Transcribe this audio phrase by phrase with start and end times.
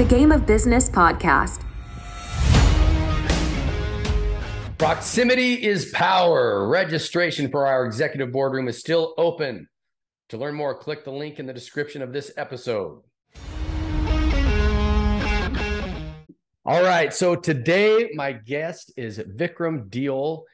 [0.00, 1.60] the Game of Business podcast.
[4.78, 6.66] Proximity is power.
[6.70, 9.68] Registration for our executive boardroom is still open.
[10.30, 13.02] To learn more, click the link in the description of this episode.
[16.64, 17.12] All right.
[17.12, 20.44] So today, my guest is Vikram Deol.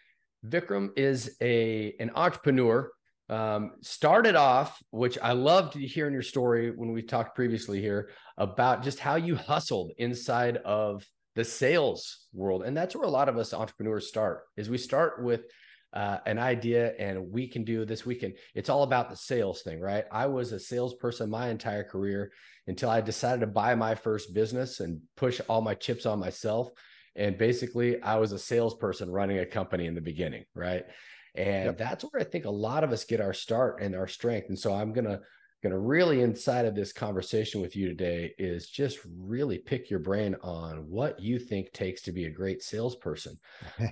[0.44, 2.90] Vikram is a an entrepreneur.
[3.28, 8.84] Um, started off, which I loved hearing your story when we talked previously here about
[8.84, 13.36] just how you hustled inside of the sales world, and that's where a lot of
[13.36, 14.42] us entrepreneurs start.
[14.56, 15.42] Is we start with
[15.92, 19.62] uh, an idea and we can do this we can it's all about the sales
[19.62, 20.04] thing right?
[20.12, 22.32] I was a salesperson my entire career
[22.66, 26.68] until i decided to buy my first business and push all my chips on myself.
[27.14, 30.84] And basically i was a salesperson running a company in the beginning right
[31.36, 31.78] and yep.
[31.78, 34.58] that's where i think a lot of us get our start and our strength and
[34.58, 35.20] so i'm gonna
[35.62, 40.36] gonna really inside of this conversation with you today is just really pick your brain
[40.42, 43.38] on what you think takes to be a great salesperson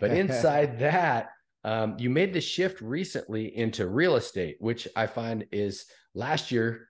[0.01, 1.31] but inside that
[1.65, 6.89] um, you made the shift recently into real estate, which I find is last year,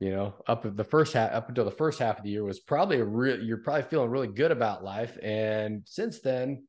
[0.00, 2.58] you know, up the first half, up until the first half of the year was
[2.58, 5.16] probably a real, you're probably feeling really good about life.
[5.22, 6.64] And since then,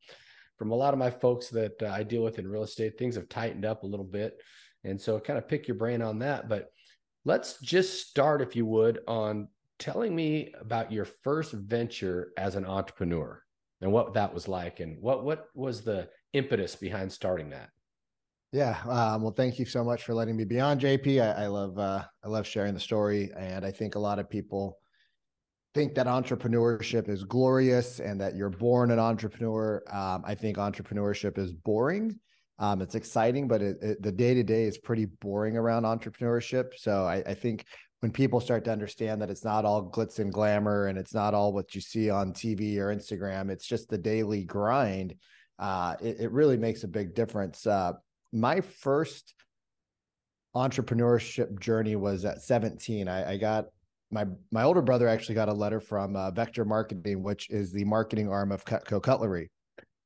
[0.62, 3.16] from a lot of my folks that uh, I deal with in real estate, things
[3.16, 4.38] have tightened up a little bit.
[4.84, 6.48] And so kind of pick your brain on that.
[6.48, 6.68] But
[7.26, 9.48] let's just start, if you would, on
[9.80, 13.42] telling me about your first venture as an entrepreneur
[13.82, 17.72] and what that was like and what what was the impetus behind starting that?
[18.52, 18.78] Yeah.
[18.88, 21.24] Um, well, thank you so much for letting me be on, JP.
[21.24, 24.30] I, I love uh, I love sharing the story, and I think a lot of
[24.30, 24.78] people
[25.74, 29.82] think that entrepreneurship is glorious and that you're born an entrepreneur.
[29.92, 32.20] Um, I think entrepreneurship is boring.
[32.60, 36.76] Um, it's exciting, but it, it, the day to day is pretty boring around entrepreneurship.
[36.78, 37.66] So I, I, think
[38.02, 41.34] when people start to understand that it's not all glitz and glamour and it's not
[41.34, 45.16] all what you see on TV or Instagram, it's just the daily grind
[45.62, 47.68] uh, it, it, really makes a big difference.
[47.68, 47.94] Uh,
[48.34, 49.36] my first
[50.56, 53.08] entrepreneurship journey was at 17.
[53.08, 53.68] I, I, got
[54.12, 57.86] my my older brother actually got a letter from uh, Vector Marketing, which is the
[57.86, 59.50] marketing arm of Cutco Cutlery.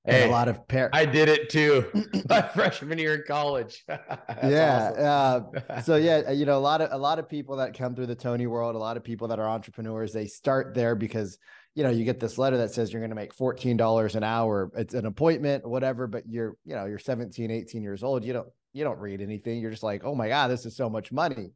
[0.06, 0.96] And hey, a lot of parents.
[0.96, 1.86] I did it too.
[2.30, 3.84] my freshman year in college.
[3.90, 4.92] yeah.
[5.00, 5.64] Awesome.
[5.68, 8.06] uh, so yeah, you know, a lot of a lot of people that come through
[8.06, 11.40] the Tony world, a lot of people that are entrepreneurs, they start there because
[11.76, 14.72] you know, you get this letter that says you're going to make $14 an hour.
[14.76, 18.24] It's an appointment, whatever, but you're, you know, you're 17, 18 years old.
[18.24, 19.60] You don't, you don't read anything.
[19.60, 21.52] You're just like, oh my God, this is so much money.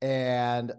[0.00, 0.72] And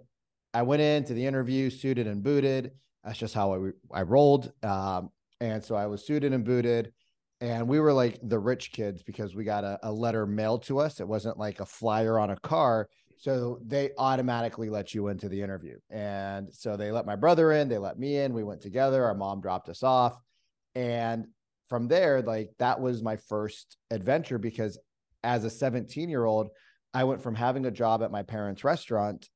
[0.53, 2.71] I went into the interview suited and booted.
[3.03, 4.51] That's just how I, I rolled.
[4.63, 6.93] Um, and so I was suited and booted.
[7.39, 10.79] And we were like the rich kids because we got a, a letter mailed to
[10.79, 10.99] us.
[10.99, 12.87] It wasn't like a flyer on a car.
[13.17, 15.77] So they automatically let you into the interview.
[15.89, 18.33] And so they let my brother in, they let me in.
[18.33, 19.05] We went together.
[19.05, 20.19] Our mom dropped us off.
[20.75, 21.27] And
[21.67, 24.77] from there, like that was my first adventure because
[25.23, 26.49] as a 17 year old,
[26.93, 29.29] I went from having a job at my parents' restaurant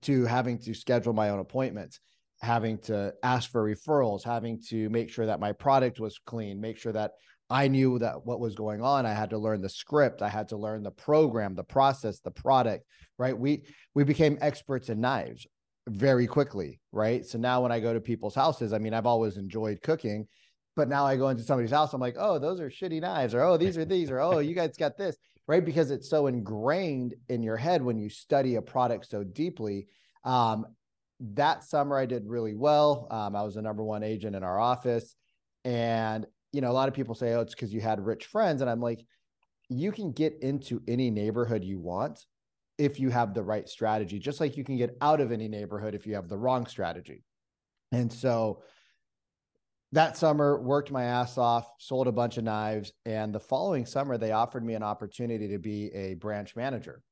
[0.00, 2.00] to having to schedule my own appointments,
[2.40, 6.78] having to ask for referrals, having to make sure that my product was clean, make
[6.78, 7.12] sure that
[7.50, 9.04] I knew that what was going on.
[9.04, 10.22] I had to learn the script.
[10.22, 12.86] I had to learn the program, the process, the product,
[13.18, 13.38] right?
[13.38, 13.64] We
[13.94, 15.46] we became experts in knives
[15.88, 17.26] very quickly, right?
[17.26, 20.28] So now when I go to people's houses, I mean, I've always enjoyed cooking,
[20.76, 23.42] but now I go into somebody's house, I'm like, oh, those are shitty knives, or
[23.42, 25.16] oh, these are these, or oh, you guys got this,
[25.48, 25.64] right?
[25.64, 29.88] Because it's so ingrained in your head when you study a product so deeply.
[30.24, 30.66] Um,
[31.20, 33.06] that summer I did really well.
[33.10, 35.14] Um, I was the number one agent in our office.
[35.64, 38.60] And you know, a lot of people say, oh, it's because you had rich friends.
[38.60, 39.04] And I'm like,
[39.68, 42.26] you can get into any neighborhood you want
[42.78, 45.94] if you have the right strategy, just like you can get out of any neighborhood
[45.94, 47.24] if you have the wrong strategy.
[47.90, 48.62] And so
[49.92, 52.92] that summer, worked my ass off, sold a bunch of knives.
[53.04, 57.02] And the following summer, they offered me an opportunity to be a branch manager.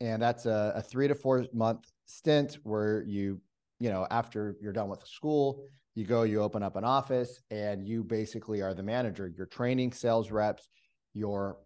[0.00, 3.40] And that's a, a three to four month stint where you,
[3.78, 5.62] you know, after you're done with school,
[5.94, 9.32] you go, you open up an office, and you basically are the manager.
[9.34, 10.68] You're training sales reps,
[11.14, 11.56] you're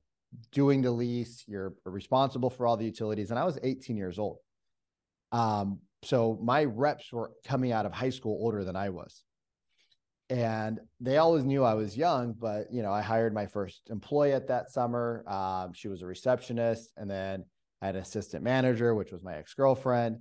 [0.52, 3.30] doing the lease, you're responsible for all the utilities.
[3.30, 4.38] And I was 18 years old.
[5.32, 9.24] Um, so my reps were coming out of high school older than I was.
[10.30, 14.32] And they always knew I was young, but you know, I hired my first employee
[14.32, 15.24] at that summer.
[15.28, 17.44] Um, she was a receptionist, and then
[17.82, 20.20] I had an assistant manager, which was my ex girlfriend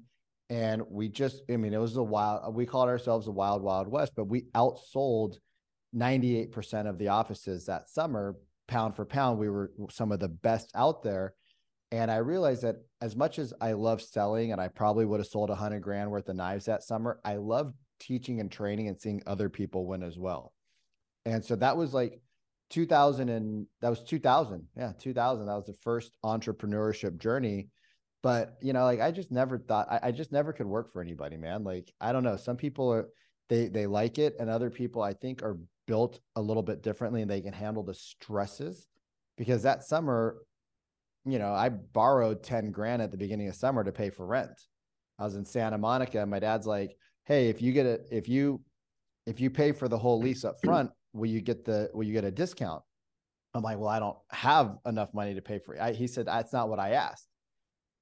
[0.50, 3.88] and we just i mean it was a wild we called ourselves a wild wild
[3.88, 5.38] west but we outsold
[5.96, 8.36] 98% of the offices that summer
[8.68, 11.34] pound for pound we were some of the best out there
[11.92, 15.28] and i realized that as much as i love selling and i probably would have
[15.28, 19.22] sold 100 grand worth of knives that summer i loved teaching and training and seeing
[19.26, 20.54] other people win as well.
[21.26, 22.22] And so that was like
[22.70, 24.68] 2000 and that was 2000.
[24.76, 25.46] Yeah, 2000.
[25.46, 27.70] That was the first entrepreneurship journey.
[28.22, 31.02] But you know, like I just never thought I, I just never could work for
[31.02, 31.64] anybody, man.
[31.64, 32.38] Like I don't know.
[32.38, 33.08] Some people are
[33.48, 35.58] they they like it, and other people I think are
[35.90, 38.88] built a little bit differently and they can handle the stresses.
[39.38, 40.38] Because that summer,
[41.26, 44.52] you know, I borrowed 10 grand at the beginning of summer to pay for rent.
[45.18, 46.22] I was in Santa Monica.
[46.22, 46.96] And my dad's like,
[47.30, 48.60] hey, if you get it, if you
[49.26, 52.12] if you pay for the whole lease up front, will you get the will you
[52.12, 52.82] get a discount?
[53.54, 55.82] I'm like, well, I don't have enough money to pay for it.
[55.82, 57.28] I, he said, that's not what I asked.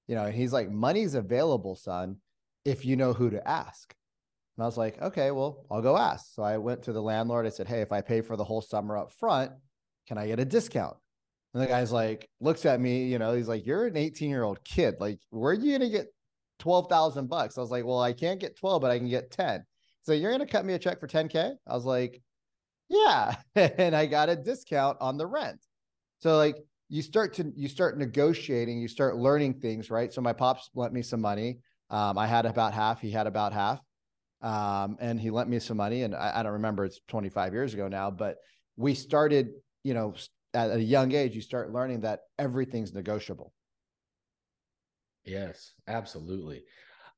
[0.08, 2.18] You know, and he's like, money's available, son,
[2.66, 3.94] if you know who to ask.
[4.58, 6.34] And I was like, okay, well, I'll go ask.
[6.34, 7.46] So I went to the landlord.
[7.46, 9.52] I said, hey, if I pay for the whole summer up front,
[10.08, 10.98] can I get a discount?
[11.54, 14.44] And the guy's like, looks at me, you know, he's like, you're an 18 year
[14.44, 14.96] old kid.
[15.00, 16.08] Like, where are you going to get
[16.60, 17.58] 12,000 bucks?
[17.58, 19.64] I was like, well, I can't get 12, but I can get 10.
[20.04, 21.56] So you're to cut me a check for 10K?
[21.68, 22.22] I was like,
[22.90, 23.36] yeah.
[23.56, 25.60] and I got a discount on the rent.
[26.20, 26.58] So like
[26.90, 30.14] you start to, you start negotiating, you start learning things, right?
[30.14, 31.60] So my pops lent me some money.
[31.90, 33.80] Um, I had about half, he had about half.
[34.42, 37.74] Um, and he lent me some money and I, I don't remember, it's 25 years
[37.74, 38.38] ago now, but
[38.76, 39.50] we started,
[39.84, 40.14] you know,
[40.54, 43.52] at a young age, you start learning that everything's negotiable.
[45.28, 46.64] Yes, absolutely.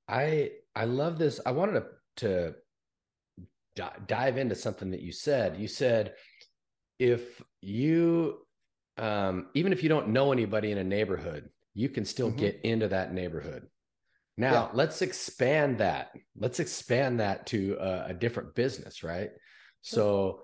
[0.07, 1.39] I I love this.
[1.45, 1.85] I wanted to
[3.77, 5.57] to dive into something that you said.
[5.57, 6.13] You said
[6.97, 8.39] if you
[8.97, 12.39] um, even if you don't know anybody in a neighborhood, you can still mm-hmm.
[12.39, 13.67] get into that neighborhood.
[14.37, 14.67] Now, yeah.
[14.73, 16.11] let's expand that.
[16.37, 19.29] Let's expand that to a, a different business, right?
[19.81, 20.43] So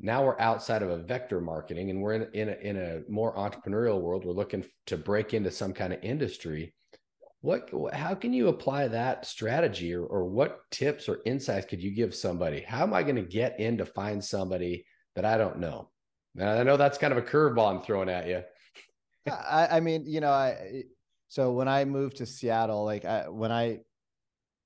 [0.00, 3.34] now we're outside of a vector marketing and we're in, in, a, in a more
[3.36, 4.24] entrepreneurial world.
[4.24, 6.74] We're looking to break into some kind of industry
[7.44, 11.90] what how can you apply that strategy or, or what tips or insights could you
[11.90, 14.82] give somebody how am i going to get in to find somebody
[15.14, 15.90] that i don't know
[16.34, 18.42] now i know that's kind of a curveball i'm throwing at you
[19.30, 20.84] I, I mean you know i
[21.28, 23.80] so when i moved to seattle like I, when i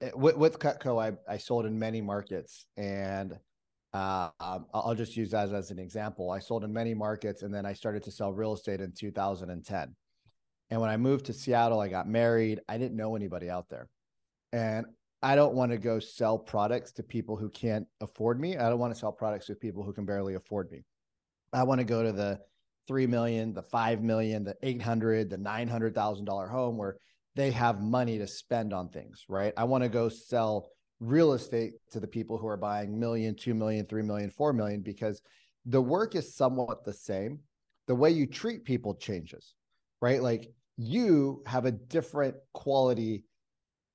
[0.00, 3.36] eh, with, with cutco I, I sold in many markets and
[3.94, 6.30] uh, I'll just use that as an example.
[6.30, 9.96] I sold in many markets and then I started to sell real estate in 2010.
[10.70, 12.60] And when I moved to Seattle, I got married.
[12.68, 13.88] I didn't know anybody out there.
[14.52, 14.86] And
[15.22, 18.56] I don't want to go sell products to people who can't afford me.
[18.56, 20.84] I don't want to sell products to people who can barely afford me.
[21.52, 22.40] I want to go to the
[22.86, 26.96] 3 million, the 5 million, the 800, the $900,000 home where
[27.34, 29.52] they have money to spend on things, right?
[29.56, 30.70] I want to go sell
[31.00, 34.80] real estate to the people who are buying million, 2 million, 3 million, 4 million
[34.80, 35.20] because
[35.66, 37.40] the work is somewhat the same.
[37.86, 39.54] The way you treat people changes,
[40.00, 40.22] right?
[40.22, 43.24] Like you have a different quality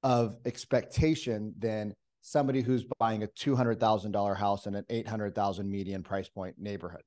[0.03, 6.55] of expectation than somebody who's buying a $200,000 house in an 800,000 median price point
[6.59, 7.01] neighborhood.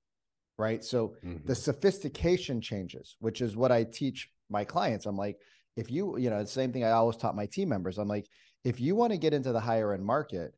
[0.59, 0.83] Right.
[0.83, 1.47] So mm-hmm.
[1.47, 5.05] the sophistication changes, which is what I teach my clients.
[5.05, 5.37] I'm like,
[5.77, 7.99] if you, you know, the same thing I always taught my team members.
[7.99, 8.27] I'm like,
[8.65, 10.55] if you want to get into the higher end market,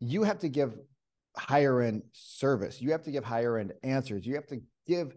[0.00, 0.76] you have to give
[1.36, 2.82] higher end service.
[2.82, 4.26] You have to give higher end answers.
[4.26, 5.16] You have to give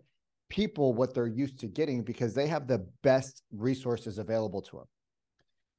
[0.50, 4.86] people what they're used to getting because they have the best resources available to them.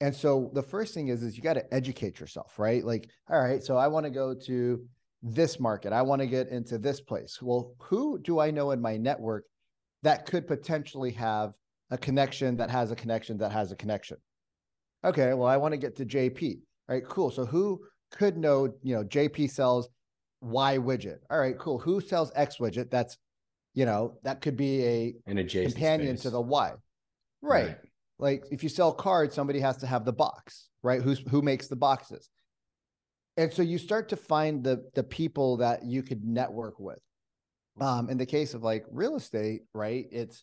[0.00, 2.84] And so the first thing is is you got to educate yourself, right?
[2.84, 4.84] Like, all right, so I want to go to
[5.22, 5.92] this market.
[5.92, 7.40] I want to get into this place.
[7.40, 9.44] Well, who do I know in my network
[10.02, 11.54] that could potentially have
[11.90, 14.18] a connection that has a connection that has a connection?
[15.04, 16.58] Okay, well, I want to get to JP.
[16.88, 17.30] All right, cool.
[17.30, 19.88] So who could know, you know, JP sells
[20.40, 21.18] Y widget.
[21.30, 21.78] All right, cool.
[21.78, 22.90] Who sells X widget?
[22.90, 23.16] That's
[23.76, 26.22] you know that could be a an adjacent companion space.
[26.22, 26.72] to the y
[27.42, 27.66] right.
[27.66, 27.76] right.
[28.18, 31.02] Like if you sell cards somebody has to have the box right?
[31.02, 32.28] Who's who makes the boxes?
[33.36, 37.00] And so you start to find the the people that you could network with.
[37.78, 40.42] Um in the case of like real estate right it's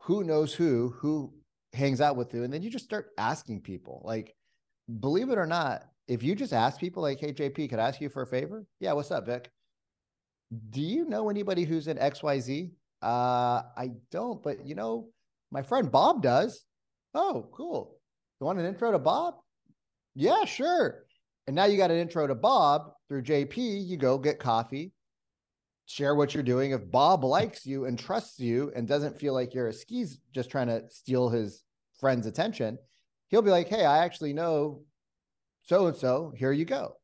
[0.00, 1.32] who knows who who
[1.72, 4.02] hangs out with you and then you just start asking people.
[4.04, 4.34] Like
[4.98, 8.00] believe it or not if you just ask people like hey jp could I ask
[8.00, 8.66] you for a favor?
[8.80, 9.48] Yeah what's up vic
[10.70, 12.70] do you know anybody who's in XYZ?
[13.02, 15.08] Uh, I don't, but you know,
[15.50, 16.64] my friend Bob does.
[17.14, 17.96] Oh, cool.
[18.40, 19.34] You want an intro to Bob?
[20.14, 21.04] Yeah, sure.
[21.46, 23.86] And now you got an intro to Bob through JP.
[23.86, 24.92] You go get coffee,
[25.86, 26.72] share what you're doing.
[26.72, 30.50] If Bob likes you and trusts you and doesn't feel like you're a skis just
[30.50, 31.62] trying to steal his
[31.98, 32.78] friend's attention,
[33.28, 34.82] he'll be like, Hey, I actually know
[35.62, 36.32] so and so.
[36.36, 36.96] Here you go.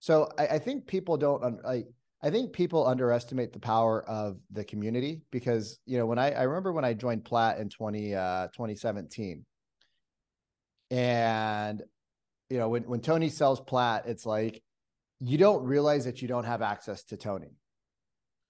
[0.00, 1.86] So I, I think people don't like
[2.22, 6.42] I think people underestimate the power of the community because, you know, when I, I
[6.42, 9.44] remember when I joined Plat in 20, uh, 2017
[10.92, 11.82] and
[12.50, 14.62] you know, when when Tony sells Plat, it's like
[15.20, 17.56] you don't realize that you don't have access to Tony.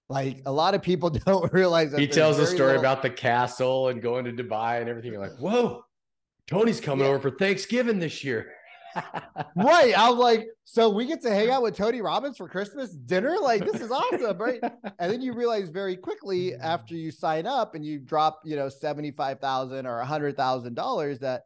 [0.08, 2.80] Like a lot of people don't realize that he tells a story little...
[2.80, 5.12] about the castle and going to Dubai and everything.
[5.12, 5.84] You're like, whoa,
[6.48, 7.12] Tony's coming yeah.
[7.12, 8.50] over for Thanksgiving this year.
[9.56, 9.96] Right.
[9.96, 13.36] I was like, so we get to hang out with Tony Robbins for Christmas dinner?
[13.40, 14.60] Like, this is awesome, right?
[14.98, 18.68] and then you realize very quickly after you sign up and you drop, you know,
[18.68, 21.42] 75,000 or $100,000 that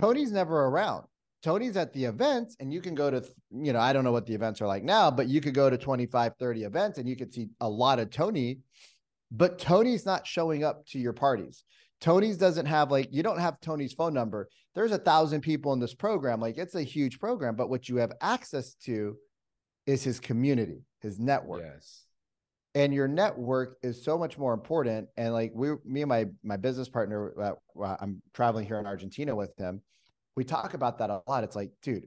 [0.00, 1.04] Tony's never around.
[1.42, 4.26] Tony's at the events and you can go to, you know, I don't know what
[4.26, 7.16] the events are like now, but you could go to 25, 30 events and you
[7.16, 8.60] could see a lot of Tony,
[9.30, 11.64] but Tony's not showing up to your parties.
[12.00, 14.48] Tony's doesn't have like, you don't have Tony's phone number.
[14.74, 16.40] There's a thousand people in this program.
[16.40, 19.16] Like it's a huge program, but what you have access to
[19.86, 21.62] is his community, his network.
[21.62, 22.04] Yes.
[22.74, 25.08] And your network is so much more important.
[25.18, 29.36] And like we, me and my, my business partner, uh, I'm traveling here in Argentina
[29.36, 29.82] with him
[30.36, 31.44] we talk about that a lot.
[31.44, 32.06] It's like, dude,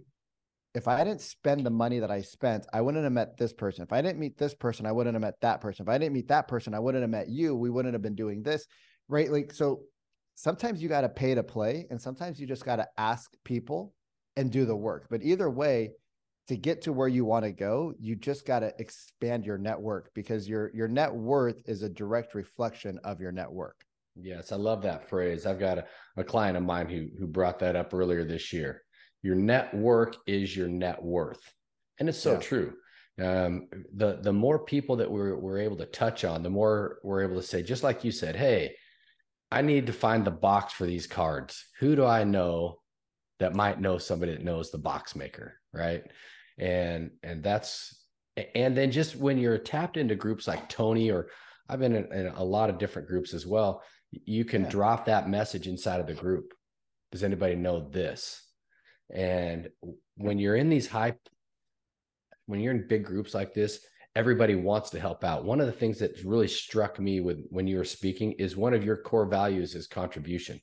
[0.73, 3.83] if I didn't spend the money that I spent, I wouldn't have met this person.
[3.83, 5.85] If I didn't meet this person, I wouldn't have met that person.
[5.85, 7.55] If I didn't meet that person, I wouldn't have met you.
[7.55, 8.65] We wouldn't have been doing this.
[9.07, 9.31] Right.
[9.31, 9.81] Like, so
[10.35, 13.93] sometimes you got to pay to play and sometimes you just got to ask people
[14.35, 15.07] and do the work.
[15.09, 15.91] But either way,
[16.47, 20.11] to get to where you want to go, you just got to expand your network
[20.13, 23.83] because your your net worth is a direct reflection of your network.
[24.15, 25.45] Yes, I love that phrase.
[25.45, 25.85] I've got a,
[26.17, 28.83] a client of mine who who brought that up earlier this year.
[29.23, 31.41] Your network is your net worth,
[31.99, 32.39] and it's so yeah.
[32.39, 32.73] true.
[33.19, 37.23] Um, the the more people that we're we're able to touch on, the more we're
[37.23, 38.75] able to say, just like you said, hey,
[39.51, 41.65] I need to find the box for these cards.
[41.79, 42.79] Who do I know
[43.39, 46.03] that might know somebody that knows the box maker, right?
[46.57, 47.95] And and that's
[48.53, 51.29] and then just when you're tapped into groups like Tony or
[51.69, 53.83] I've been in, in a lot of different groups as well
[54.25, 54.69] you can yeah.
[54.69, 56.53] drop that message inside of the group.
[57.11, 58.41] Does anybody know this?
[59.13, 59.69] And
[60.15, 61.15] when you're in these high,
[62.45, 63.85] when you're in big groups like this,
[64.15, 65.43] everybody wants to help out.
[65.43, 68.73] One of the things that really struck me with when you were speaking is one
[68.73, 70.61] of your core values is contribution.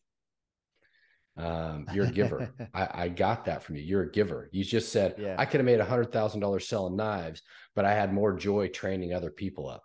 [1.36, 2.52] Um, you're a giver.
[2.74, 3.82] I, I, got that from you.
[3.82, 4.50] You're a giver.
[4.52, 5.34] You just said yeah.
[5.38, 7.40] I could have made a hundred thousand dollars selling knives,
[7.74, 9.82] but I had more joy training other people up.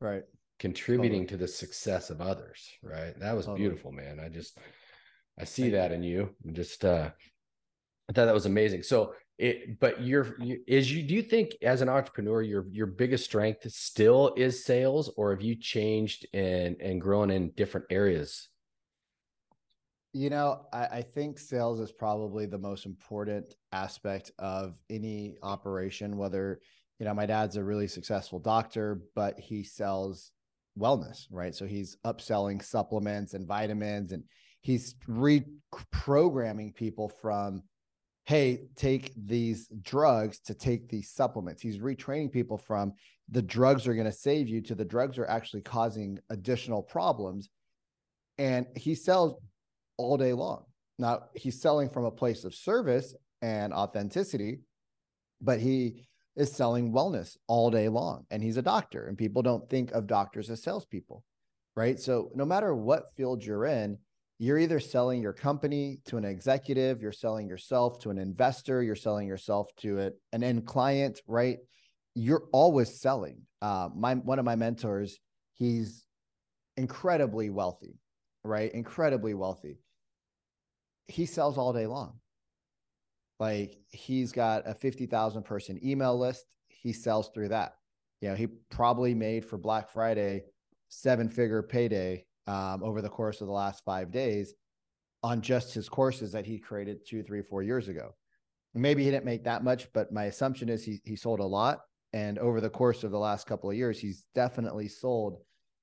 [0.00, 0.24] Right
[0.60, 1.26] contributing totally.
[1.26, 3.60] to the success of others right that was totally.
[3.60, 4.58] beautiful man i just
[5.40, 5.96] i see Thank that you.
[5.96, 7.08] in you and just uh
[8.08, 11.56] i thought that was amazing so it but you're you, is you do you think
[11.62, 16.76] as an entrepreneur your your biggest strength still is sales or have you changed and
[16.80, 18.48] and grown in different areas
[20.12, 26.16] you know I, I think sales is probably the most important aspect of any operation
[26.16, 26.60] whether
[26.98, 30.32] you know my dad's a really successful doctor but he sells
[30.78, 31.54] wellness, right?
[31.54, 34.24] So he's upselling supplements and vitamins and
[34.60, 37.62] he's reprogramming people from,
[38.26, 41.62] hey, take these drugs to take these supplements.
[41.62, 42.92] He's retraining people from
[43.30, 47.48] the drugs are going to save you to the drugs are actually causing additional problems.
[48.38, 49.34] And he sells
[49.96, 50.64] all day long.
[50.98, 54.60] Now he's selling from a place of service and authenticity,
[55.40, 58.26] but he is selling wellness all day long.
[58.30, 61.24] And he's a doctor, and people don't think of doctors as salespeople,
[61.76, 61.98] right?
[61.98, 63.98] So no matter what field you're in,
[64.40, 68.96] you're either selling your company to an executive, you're selling yourself to an investor, you're
[68.96, 71.58] selling yourself to a, an end client, right?
[72.14, 73.42] You're always selling.
[73.60, 75.18] Uh, my one of my mentors,
[75.52, 76.06] he's
[76.78, 77.98] incredibly wealthy,
[78.42, 78.72] right?
[78.72, 79.78] Incredibly wealthy.
[81.06, 82.14] He sells all day long.
[83.38, 86.46] Like he's got a 50,000 person email list.
[86.68, 87.74] He sells through that.
[88.22, 90.44] You know, he probably made for Black Friday
[90.88, 94.54] seven figure payday um, over the course of the last five days
[95.22, 98.14] on just his courses that he created two, three, four years ago.
[98.74, 101.80] Maybe he didn't make that much, but my assumption is he he sold a lot.
[102.12, 105.38] And over the course of the last couple of years, he's definitely sold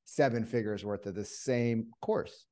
[0.05, 2.45] seven figures worth of the same course.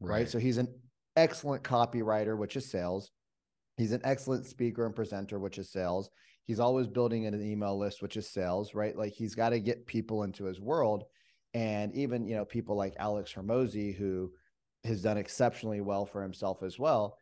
[0.00, 0.10] Right.
[0.10, 0.28] right?
[0.28, 0.68] So he's an
[1.16, 3.10] excellent copywriter, which is sales.
[3.76, 6.10] He's an excellent speaker and presenter, which is sales.
[6.44, 8.96] He's always building an email list, which is sales, right?
[8.96, 11.04] Like he's got to get people into his world.
[11.54, 14.32] And even, you know, people like Alex Hormozi, who
[14.84, 17.16] has done exceptionally well for himself as well.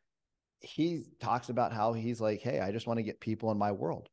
[0.60, 3.72] He talks about how he's like, Hey, I just want to get people in my
[3.72, 4.08] world.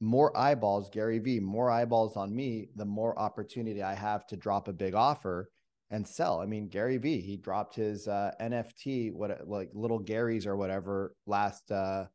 [0.00, 4.66] More eyeballs, Gary Vee, more eyeballs on me, the more opportunity I have to drop
[4.66, 5.48] a big offer
[5.92, 6.40] and sell.
[6.40, 11.14] I mean, Gary Vee, he dropped his uh, NFT, what like little Gary's or whatever
[11.26, 12.06] last uh,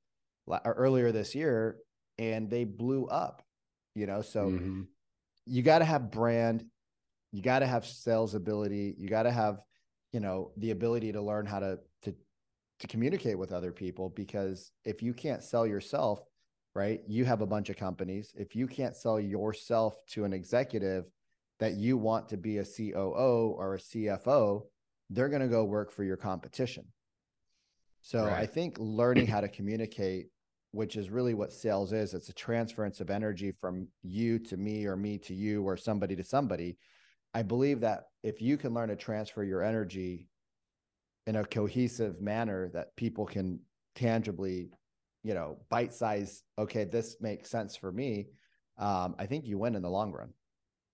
[0.66, 1.78] earlier this year,
[2.18, 3.42] and they blew up.
[3.96, 4.82] You know, so mm-hmm.
[5.46, 6.66] you got to have brand,
[7.32, 9.60] you got to have sales ability, you got to have,
[10.12, 12.16] you know, the ability to learn how to to
[12.80, 16.22] to communicate with other people because if you can't sell yourself,
[16.76, 17.02] right?
[17.08, 18.34] You have a bunch of companies.
[18.36, 21.06] If you can't sell yourself to an executive
[21.60, 24.62] that you want to be a COO or a CFO,
[25.10, 26.86] they're going to go work for your competition.
[28.02, 28.34] So right.
[28.34, 30.28] I think learning how to communicate,
[30.72, 34.86] which is really what sales is, it's a transference of energy from you to me
[34.86, 36.78] or me to you or somebody to somebody.
[37.38, 40.28] I believe that if you can learn to transfer your energy
[41.26, 43.60] in a cohesive manner that people can
[43.96, 44.72] tangibly
[45.28, 48.28] you know, bite size, okay, this makes sense for me,
[48.78, 50.30] um, I think you win in the long run.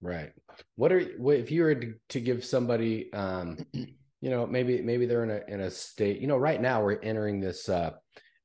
[0.02, 0.32] Right.
[0.76, 5.06] What are what if you were to, to give somebody um you know, maybe maybe
[5.06, 7.92] they're in a in a state, you know, right now we're entering this uh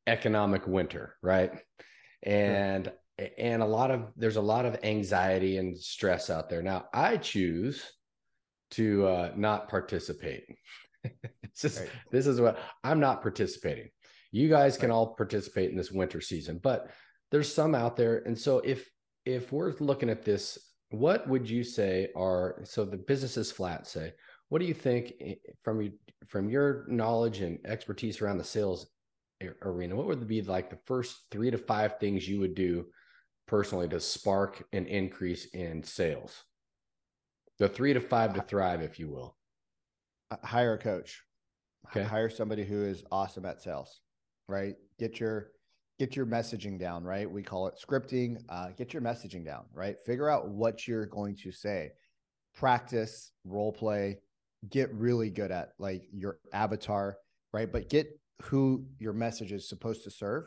[0.06, 1.52] economic winter, right?
[2.22, 2.94] And sure.
[3.36, 6.62] And a lot of there's a lot of anxiety and stress out there.
[6.62, 7.82] Now, I choose
[8.72, 10.44] to uh not participate.
[11.04, 11.90] this is right.
[12.12, 13.88] this is what I'm not participating
[14.30, 16.90] you guys can all participate in this winter season but
[17.30, 18.88] there's some out there and so if
[19.24, 20.58] if we're looking at this
[20.90, 24.12] what would you say are so the business is flat say
[24.48, 25.92] what do you think eh, from your
[26.26, 28.88] from your knowledge and expertise around the sales
[29.62, 32.86] arena what would be like the first three to five things you would do
[33.48, 36.44] personally to spark an increase in sales
[37.58, 39.36] the three to five to thrive if you will
[40.44, 41.24] hire a coach
[41.88, 44.00] okay hire somebody who is awesome at sales
[44.48, 44.74] right?
[44.98, 45.50] Get your
[45.98, 47.30] get your messaging down, right?
[47.30, 48.38] We call it scripting.
[48.48, 49.96] Uh, get your messaging down, right?
[50.06, 51.90] Figure out what you're going to say.
[52.54, 54.18] Practice role play.
[54.68, 57.16] Get really good at like your avatar,
[57.52, 57.70] right?
[57.70, 58.08] But get
[58.42, 60.46] who your message is supposed to serve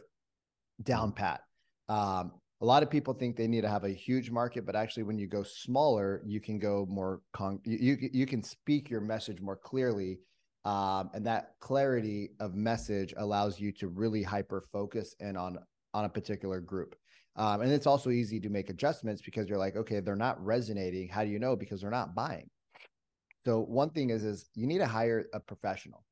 [0.82, 1.42] down pat.
[1.88, 2.32] Um,
[2.62, 5.18] a lot of people think they need to have a huge market, but actually, when
[5.18, 7.60] you go smaller, you can go more con.
[7.64, 10.20] You you can speak your message more clearly
[10.64, 15.58] um, and that clarity of message allows you to really hyper focus in on
[15.94, 16.96] on a particular group.
[17.36, 21.10] Um, and it's also easy to make adjustments because you're like okay they're not resonating.
[21.10, 21.56] How do you know?
[21.56, 22.50] Because they're not buying.
[23.46, 26.04] So one thing is is you need to hire a professional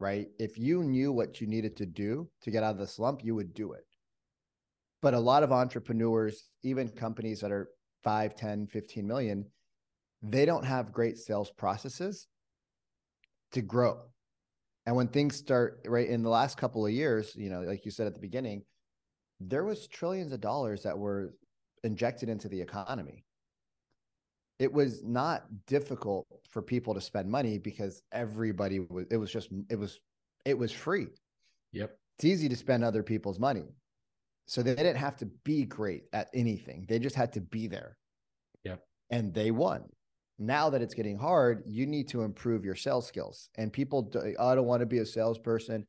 [0.00, 0.26] right?
[0.40, 3.36] If you knew what you needed to do to get out of the slump you
[3.36, 3.84] would do it
[5.02, 7.68] but a lot of entrepreneurs even companies that are
[8.04, 9.44] 5 10 15 million
[10.22, 12.28] they don't have great sales processes
[13.52, 14.00] to grow.
[14.86, 17.90] And when things start right in the last couple of years, you know, like you
[17.90, 18.62] said at the beginning,
[19.40, 21.34] there was trillions of dollars that were
[21.84, 23.24] injected into the economy.
[24.58, 29.48] It was not difficult for people to spend money because everybody was it was just
[29.68, 29.98] it was
[30.44, 31.08] it was free.
[31.72, 31.96] Yep.
[32.18, 33.64] It's easy to spend other people's money.
[34.46, 36.86] So they didn't have to be great at anything.
[36.88, 37.96] They just had to be there.
[38.64, 38.82] Yep.
[39.10, 39.84] And they won
[40.42, 43.48] now that it's getting hard, you need to improve your sales skills.
[43.56, 45.86] And people, do, I don't want to be a salesperson.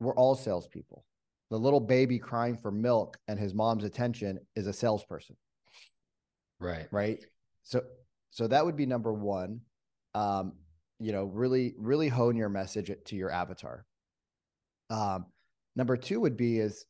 [0.00, 1.04] We're all salespeople.
[1.50, 5.36] The little baby crying for milk and his mom's attention is a salesperson.
[6.60, 6.86] Right.
[6.90, 7.24] Right.
[7.62, 7.82] So,
[8.30, 9.60] so that would be number one.
[10.14, 10.52] Um,
[11.00, 13.84] you know, really, really hone your message to your avatar.
[14.90, 15.26] Um,
[15.74, 16.84] number two would be is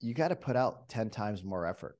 [0.00, 1.98] you got to put out 10 times more effort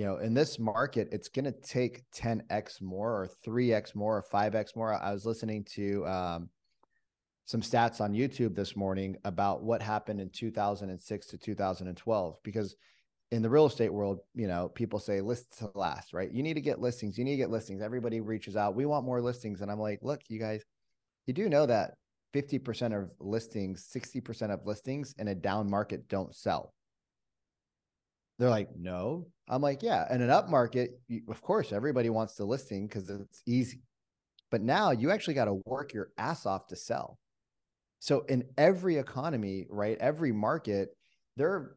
[0.00, 4.24] you know, in this market, it's going to take 10x more or 3x more or
[4.32, 4.94] 5x more.
[4.94, 6.48] I was listening to um,
[7.44, 12.76] some stats on YouTube this morning about what happened in 2006 to 2012 because
[13.32, 16.32] in the real estate world, you know, people say list to last, right?
[16.32, 17.18] You need to get listings.
[17.18, 17.82] You need to get listings.
[17.82, 18.74] Everybody reaches out.
[18.74, 19.60] We want more listings.
[19.60, 20.64] And I'm like, look, you guys,
[21.26, 21.94] you do know that
[22.34, 26.72] 50% of listings, 60% of listings in a down market don't sell.
[28.38, 29.26] They're like, no.
[29.48, 30.12] I'm like, yeah.
[30.12, 33.82] In an up market, of course, everybody wants the listing because it's easy.
[34.50, 37.18] But now you actually got to work your ass off to sell.
[37.98, 40.88] So in every economy, right, every market,
[41.36, 41.76] they're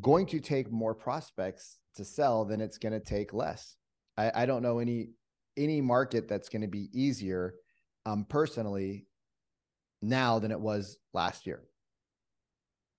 [0.00, 3.76] going to take more prospects to sell than it's going to take less.
[4.16, 5.10] I, I don't know any
[5.56, 7.54] any market that's going to be easier
[8.06, 9.06] um, personally
[10.08, 11.62] now than it was last year.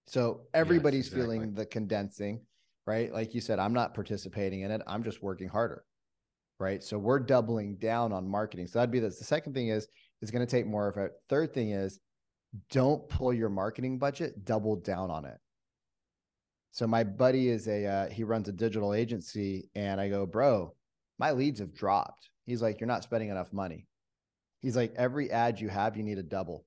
[0.08, 1.38] So everybody's yes, exactly.
[1.38, 2.42] feeling the condensing
[2.86, 3.12] right?
[3.12, 4.82] Like you said, I'm not participating in it.
[4.88, 5.84] I'm just working harder.
[6.60, 6.82] Right.
[6.84, 8.68] So we're doubling down on marketing.
[8.68, 9.20] So that'd be this.
[9.20, 9.88] The second thing is
[10.22, 11.12] it's going to take more of it.
[11.28, 12.00] Third thing is
[12.72, 15.38] don't pull your marketing budget, double down on it.
[16.72, 20.74] So my buddy is a uh, he runs a digital agency and I go, "Bro,
[21.20, 23.88] my leads have dropped." He's like, "You're not spending enough money."
[24.62, 26.66] He's like, "Every ad you have, you need to double."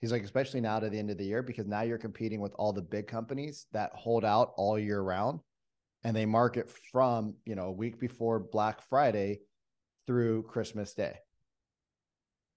[0.00, 2.54] He's like, especially now to the end of the year, because now you're competing with
[2.56, 5.40] all the big companies that hold out all year round
[6.04, 9.38] and they market from you know a week before black friday
[10.06, 11.14] through christmas day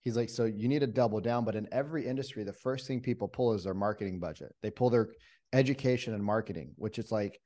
[0.04, 1.46] He's like, so you need to double down.
[1.46, 4.54] But in every industry, the first thing people pull is their marketing budget.
[4.62, 5.12] They pull their
[5.54, 7.40] education and marketing, which is like,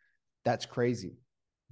[0.43, 1.17] that's crazy.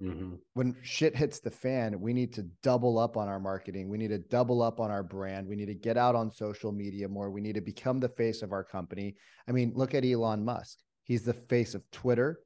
[0.02, 0.36] Mm-hmm.
[0.54, 3.88] When shit hits the fan, we need to double up on our marketing.
[3.88, 5.48] We need to double up on our brand.
[5.48, 7.32] We need to get out on social media more.
[7.32, 9.16] We need to become the face of our company.
[9.48, 10.80] I mean, look at Elon Musk.
[11.04, 12.42] He's the face of Twitter,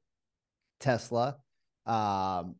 [0.78, 1.36] Tesla.
[1.86, 2.54] Um,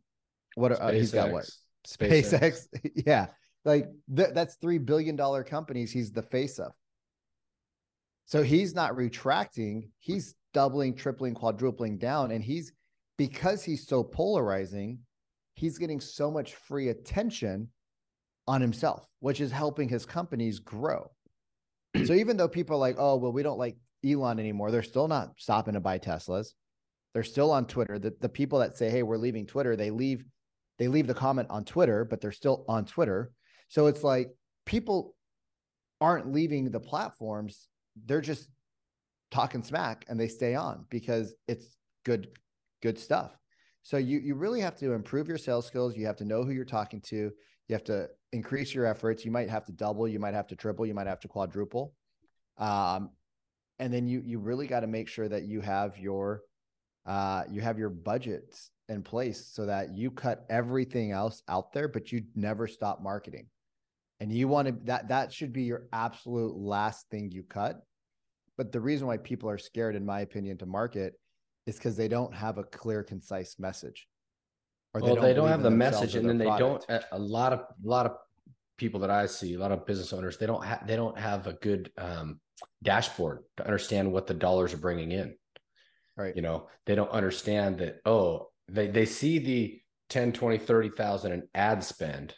[0.56, 1.48] what uh, he's got what
[1.86, 2.66] SpaceX.
[2.72, 2.92] SpaceX.
[3.06, 3.26] yeah.
[3.64, 6.72] Like th- that's three billion dollar companies he's the face of.
[8.24, 12.30] So he's not retracting, he's doubling, tripling, quadrupling down.
[12.30, 12.72] And he's
[13.20, 14.98] because he's so polarizing,
[15.52, 17.68] he's getting so much free attention
[18.48, 21.10] on himself, which is helping his companies grow.
[22.06, 25.06] so even though people are like, oh, well, we don't like Elon anymore, they're still
[25.06, 26.54] not stopping to buy Teslas.
[27.12, 27.98] They're still on Twitter.
[27.98, 30.24] The, the people that say, hey, we're leaving Twitter, they leave,
[30.78, 33.32] they leave the comment on Twitter, but they're still on Twitter.
[33.68, 34.30] So it's like
[34.64, 35.14] people
[36.00, 37.68] aren't leaving the platforms.
[38.02, 38.48] They're just
[39.30, 42.28] talking smack and they stay on because it's good,
[42.82, 43.36] good stuff.
[43.82, 45.96] So you you really have to improve your sales skills.
[45.96, 47.16] You have to know who you're talking to.
[47.68, 49.24] You have to increase your efforts.
[49.24, 50.06] You might have to double.
[50.06, 50.86] You might have to triple.
[50.86, 51.94] You might have to quadruple.
[52.58, 53.10] Um,
[53.78, 56.42] and then you you really got to make sure that you have your
[57.06, 61.88] uh, you have your budgets in place so that you cut everything else out there,
[61.88, 63.46] but you never stop marketing
[64.20, 67.82] and you want to that that should be your absolute last thing you cut
[68.56, 71.14] but the reason why people are scared in my opinion to market
[71.66, 74.08] is because they don't have a clear concise message.
[74.92, 76.88] Or they well, don't they don't have the message and then they product.
[76.88, 78.12] don't a lot of a lot of
[78.76, 81.46] people that i see a lot of business owners they don't have they don't have
[81.46, 82.40] a good um,
[82.82, 85.34] dashboard to understand what the dollars are bringing in.
[86.16, 86.34] Right.
[86.34, 91.42] You know they don't understand that oh they they see the 10 20 30,000 in
[91.54, 92.34] ad spend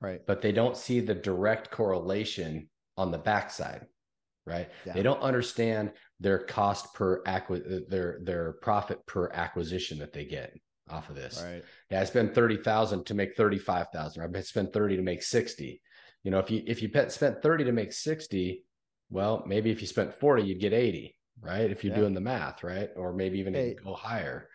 [0.00, 0.20] right.
[0.26, 3.86] but they don't see the direct correlation on the backside
[4.46, 4.68] right?
[4.84, 4.92] Yeah.
[4.92, 10.52] they don't understand their cost per acqui- their their profit per acquisition that they get
[10.88, 15.02] off of this right yeah i spend 30000 to make 35000 i spend 30 to
[15.02, 15.80] make 60
[16.22, 18.64] you know if you if you spent 30 to make 60
[19.08, 22.00] well maybe if you spent 40 you'd get 80 right if you're yeah.
[22.00, 24.48] doing the math right or maybe even hey, go higher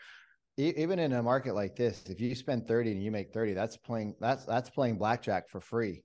[0.58, 3.76] even in a market like this, if you spend 30 and you make 30, that's
[3.76, 6.04] playing that's that's playing blackjack for free.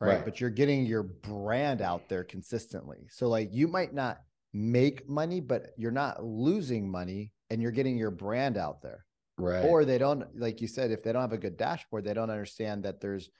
[0.00, 0.16] Right?
[0.16, 0.24] right.
[0.24, 3.08] But you're getting your brand out there consistently.
[3.10, 4.18] So like you might not
[4.52, 9.04] make money, but you're not losing money and you're getting your brand out there.
[9.38, 9.64] Right.
[9.64, 12.30] Or they don't, like you said, if they don't have a good dashboard, they don't
[12.30, 13.30] understand that there's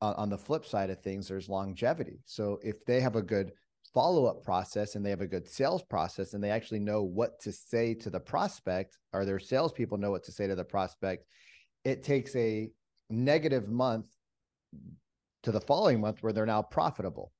[0.00, 2.18] on the flip side of things, there's longevity.
[2.24, 3.52] So if they have a good
[3.94, 7.38] follow up process and they have a good sales process and they actually know what
[7.42, 11.24] to say to the prospect or their salespeople know what to say to the prospect,
[11.84, 12.70] it takes a
[13.10, 14.08] negative month
[15.44, 17.32] to the following month where they're now profitable.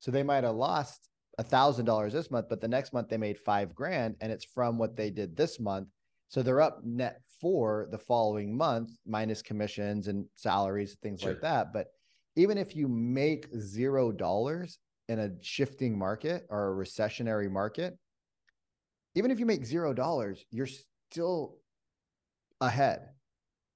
[0.00, 3.16] So they might have lost a thousand dollars this month, but the next month they
[3.16, 5.88] made five grand and it's from what they did this month.
[6.28, 11.32] So they're up net for the following month minus commissions and salaries, things sure.
[11.32, 11.72] like that.
[11.72, 11.88] But
[12.34, 17.98] even if you make zero dollars, in a shifting market or a recessionary market,
[19.14, 20.68] even if you make zero dollars, you're
[21.10, 21.56] still
[22.60, 23.08] ahead.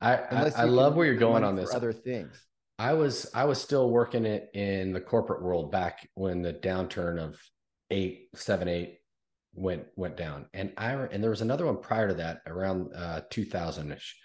[0.00, 1.74] I I, I love where you're going on this.
[1.74, 2.46] Other things.
[2.80, 7.18] I was I was still working it in the corporate world back when the downturn
[7.18, 7.38] of
[7.90, 9.00] eight seven eight
[9.52, 13.20] went went down, and I and there was another one prior to that around uh,
[13.30, 14.16] 2000 ish,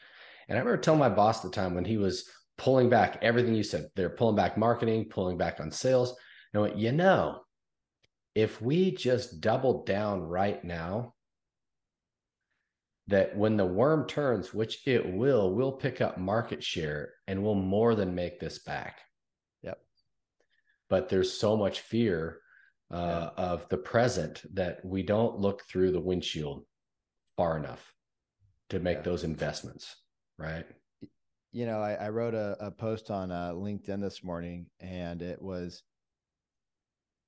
[0.48, 3.56] and I remember telling my boss at the time when he was pulling back everything
[3.56, 3.88] you said.
[3.96, 6.16] They're pulling back marketing, pulling back on sales
[6.56, 7.42] know, what you know,
[8.34, 11.14] if we just double down right now,
[13.08, 17.56] that when the worm turns, which it will, we'll pick up market share and we'll
[17.56, 19.00] more than make this back.
[19.62, 19.80] Yep.
[20.90, 22.40] But there's so much fear
[22.92, 23.44] uh, yeah.
[23.44, 26.66] of the present that we don't look through the windshield
[27.38, 27.94] far enough
[28.70, 29.04] to make yeah.
[29.04, 29.96] those investments.
[30.38, 30.66] Right.
[31.52, 35.42] You know, I, I wrote a, a, post on uh, LinkedIn this morning and it
[35.42, 35.84] was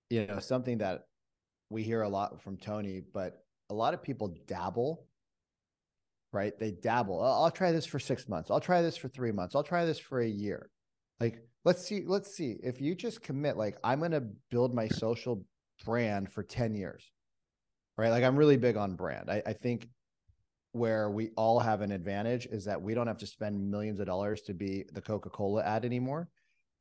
[0.10, 1.06] you know, something that
[1.70, 5.06] we hear a lot from Tony, but a lot of people dabble,
[6.32, 6.58] right?
[6.60, 7.22] They dabble.
[7.22, 8.52] I'll, I'll try this for six months.
[8.52, 9.56] I'll try this for three months.
[9.56, 10.70] I'll try this for a year.
[11.20, 12.58] Like, let's see, let's see.
[12.64, 15.46] If you just commit, like, I'm going to build my social
[15.86, 17.12] brand for 10 years,
[17.98, 18.10] right?
[18.10, 19.30] Like, I'm really big on brand.
[19.30, 19.90] I, I think
[20.74, 24.06] where we all have an advantage is that we don't have to spend millions of
[24.06, 26.30] dollars to be the Coca Cola ad anymore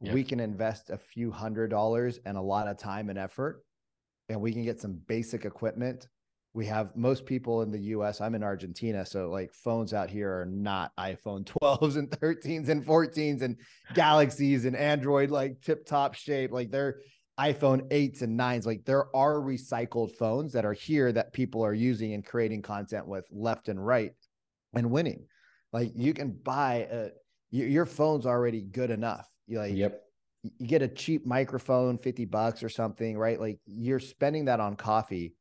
[0.01, 0.15] yep.
[0.15, 3.65] we can invest a few hundred dollars and a lot of time and effort
[4.29, 6.09] and we can get some basic equipment
[6.57, 8.23] we have most people in the US.
[8.23, 9.05] I'm in Argentina.
[9.05, 13.59] So, like, phones out here are not iPhone 12s and 13s and 14s and
[13.93, 16.53] Galaxies and Android, like tip top shape.
[16.53, 17.01] Like, they're
[17.39, 18.65] iPhone 8s and 9s.
[18.65, 23.07] Like, there are recycled phones that are here that people are using and creating content
[23.07, 24.13] with left and right
[24.75, 25.27] and winning.
[25.75, 27.09] Like, you can buy a,
[27.51, 29.29] your phone's already good enough.
[29.47, 30.03] You like, yep
[30.59, 33.41] you get a cheap microphone, 50 bucks or something, right?
[33.41, 35.35] Like you're spending that on coffee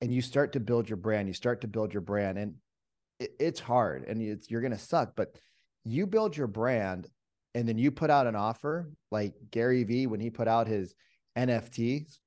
[0.00, 2.54] and you start to build your brand, you start to build your brand and
[3.18, 5.34] it, it's hard and it's, you're going to suck, but
[5.84, 7.08] you build your brand
[7.54, 10.94] and then you put out an offer like Gary Vee when he put out his
[11.38, 12.18] NFTs,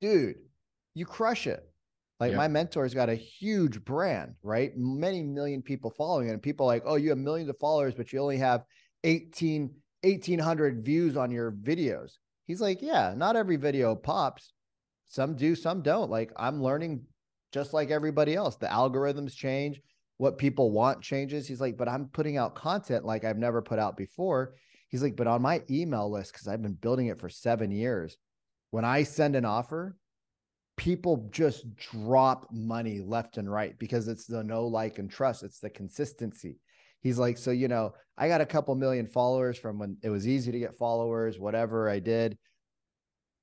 [0.00, 0.36] dude,
[0.94, 1.64] you crush it.
[2.20, 2.36] Like yeah.
[2.36, 4.72] my mentor's got a huge brand, right?
[4.76, 6.32] Many million people following it.
[6.32, 8.64] And people like, oh, you have millions of followers, but you only have
[9.04, 9.70] 18,
[10.02, 12.14] 1800 views on your videos.
[12.46, 14.52] He's like, yeah, not every video pops,
[15.08, 16.10] some do, some don't.
[16.10, 17.02] Like I'm learning
[17.52, 18.56] just like everybody else.
[18.56, 19.80] The algorithms change,
[20.18, 21.48] what people want changes.
[21.48, 24.54] He's like, but I'm putting out content like I've never put out before.
[24.88, 28.16] He's like, but on my email list, because I've been building it for seven years,
[28.70, 29.96] when I send an offer,
[30.76, 35.42] people just drop money left and right because it's the no like and trust.
[35.42, 36.58] It's the consistency.
[37.00, 40.28] He's like, so, you know, I got a couple million followers from when it was
[40.28, 42.36] easy to get followers, whatever I did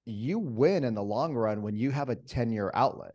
[0.06, 3.14] you win in the long run when you have a 10 year outlet.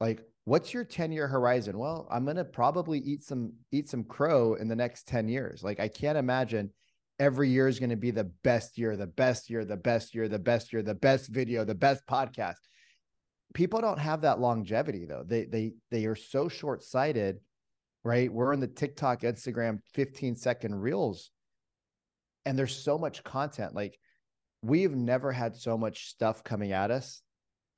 [0.00, 1.78] Like, what's your 10 year horizon?
[1.78, 5.62] Well, I'm going to probably eat some, eat some crow in the next 10 years.
[5.62, 6.70] Like, I can't imagine
[7.18, 10.28] every year is going to be the best year, the best year, the best year,
[10.28, 12.56] the best year, the best video, the best podcast.
[13.54, 15.24] People don't have that longevity though.
[15.26, 17.38] They, they, they are so short sighted,
[18.02, 18.32] right?
[18.32, 21.30] We're in the TikTok, Instagram 15 second reels
[22.44, 23.74] and there's so much content.
[23.74, 23.98] Like,
[24.62, 27.22] we've never had so much stuff coming at us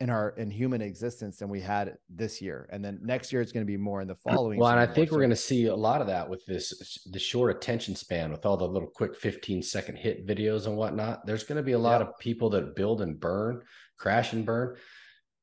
[0.01, 2.69] in our in human existence than we had this year.
[2.71, 4.87] And then next year it's going to be more in the following well and i
[4.87, 8.31] think we're going to see a lot of that with this the short attention span
[8.31, 11.25] with all the little quick 15 second hit videos and whatnot.
[11.27, 13.63] There's going to be a lot of people that build and burn
[13.97, 14.77] crash and burn.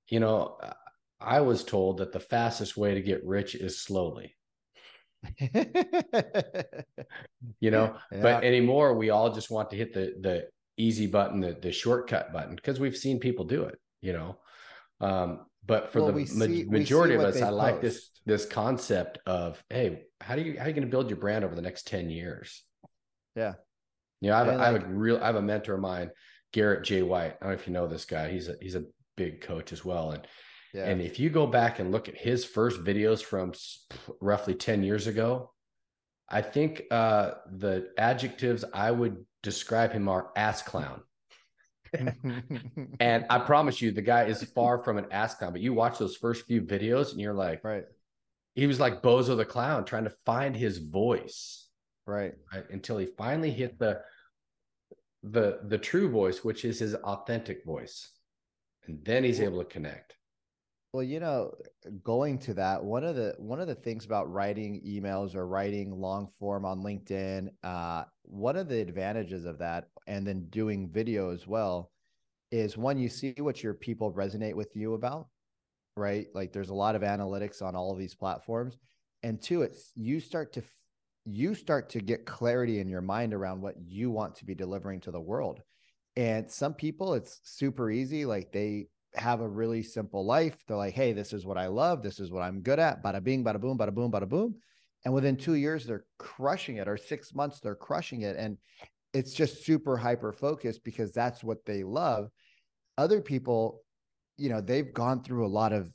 [0.08, 0.58] You know
[1.20, 4.36] i was told that the fastest way to get rich is slowly.
[7.60, 8.22] You know yeah.
[8.22, 10.48] but anymore we all just want to hit the the
[10.82, 14.38] easy button, the, the shortcut button, because we've seen people do it, you know.
[15.00, 17.54] Um, but for well, the ma- see, majority of us, I post.
[17.54, 21.10] like this this concept of, hey, how do you how are you going to build
[21.10, 22.64] your brand over the next 10 years?
[23.36, 23.54] Yeah.
[24.22, 25.82] You know, I have, a, like, I have a real I have a mentor of
[25.82, 26.12] mine,
[26.52, 27.02] Garrett J.
[27.02, 27.38] White.
[27.42, 28.32] I don't know if you know this guy.
[28.32, 28.86] He's a he's a
[29.18, 30.12] big coach as well.
[30.12, 30.28] And
[30.74, 30.86] yeah.
[30.86, 33.54] and if you go back and look at his first videos from
[34.20, 35.52] roughly 10 years ago,
[36.32, 41.02] I think uh, the adjectives I would describe him are ass clown.
[43.00, 45.52] and I promise you, the guy is far from an ass clown.
[45.52, 47.84] But you watch those first few videos, and you're like, right.
[48.56, 51.70] He was like Bozo the clown, trying to find his voice,
[52.06, 54.02] right, right, until he finally hit the
[55.24, 58.10] the the true voice, which is his authentic voice,
[58.88, 60.16] and then he's able to connect.
[60.94, 61.54] Well, you know,
[62.04, 65.92] going to that, one of the one of the things about writing emails or writing
[65.92, 71.32] long form on LinkedIn, uh, one of the advantages of that, and then doing video
[71.32, 71.92] as well,
[72.52, 75.28] is one you see what your people resonate with you about,
[75.96, 76.28] right?
[76.34, 78.78] Like there's a lot of analytics on all of these platforms,
[79.24, 80.64] and two, it's you start to
[81.26, 85.00] you start to get clarity in your mind around what you want to be delivering
[85.02, 85.62] to the world.
[86.18, 90.58] And some people, it's super easy, like they have a really simple life.
[90.68, 92.02] They're like, hey, this is what I love.
[92.02, 93.04] This is what I'm good at.
[93.04, 94.56] Bada bing, bada boom, bada boom, bada boom.
[95.04, 98.36] And within two years, they're crushing it, or six months, they're crushing it.
[98.38, 98.58] And
[99.14, 102.30] it's just super hyper focused because that's what they love.
[102.98, 103.82] Other people,
[104.38, 105.92] you know, they've gone through a lot of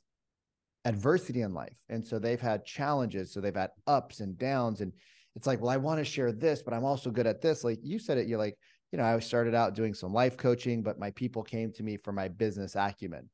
[0.85, 1.79] adversity in life.
[1.89, 3.33] And so they've had challenges.
[3.33, 4.81] So they've had ups and downs.
[4.81, 4.93] And
[5.35, 7.65] it's like, well, I want to share this, but I'm also good at this.
[7.65, 8.57] Like you said it, you're like,
[8.97, 11.99] you know, I started out doing some life coaching, but my people came to me
[11.99, 13.29] for my business acumen.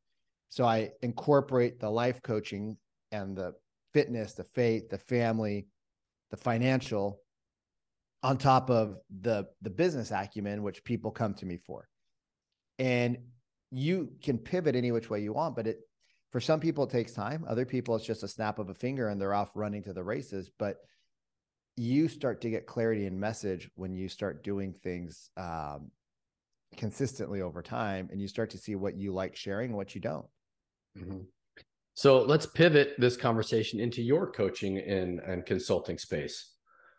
[0.48, 2.76] So I incorporate the life coaching
[3.12, 3.54] and the
[3.92, 5.68] fitness, the faith, the family,
[6.32, 7.20] the financial
[8.24, 11.86] on top of the the business acumen which people come to me for.
[12.80, 13.18] And
[13.70, 15.78] you can pivot any which way you want, but it
[16.32, 17.44] for some people it takes time.
[17.46, 20.02] Other people it's just a snap of a finger and they're off running to the
[20.02, 20.78] races, but
[21.76, 25.90] you start to get clarity and message when you start doing things um,
[26.76, 30.00] consistently over time and you start to see what you like sharing and what you
[30.00, 30.26] don't.
[30.98, 31.20] Mm-hmm.
[31.94, 36.52] So let's pivot this conversation into your coaching and, and consulting space.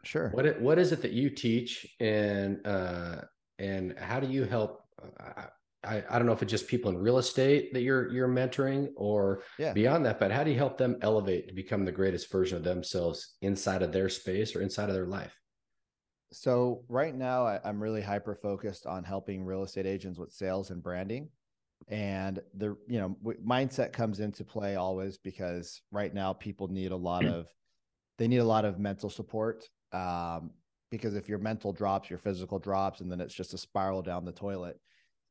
[0.04, 0.30] Sure.
[0.34, 3.22] What what is it that you teach and uh,
[3.58, 4.84] and how do you help?
[5.02, 5.44] Uh,
[5.84, 8.90] I, I don't know if it's just people in real estate that you're you're mentoring
[8.96, 9.74] or yeah.
[9.74, 12.64] beyond that, but how do you help them elevate to become the greatest version of
[12.64, 15.38] themselves inside of their space or inside of their life?
[16.32, 20.72] So right now I, I'm really hyper focused on helping real estate agents with sales
[20.72, 21.30] and branding.
[21.90, 26.98] And the you know mindset comes into play always because right now people need a
[26.98, 27.48] lot of
[28.18, 30.52] they need a lot of mental support um,
[30.92, 34.26] because if your mental drops, your physical drops, and then it's just a spiral down
[34.26, 34.80] the toilet.